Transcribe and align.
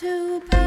that's 0.00 0.59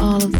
all 0.00 0.24
of 0.24 0.39